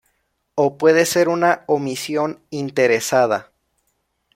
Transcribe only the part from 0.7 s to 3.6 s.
puede ser una omisión interesada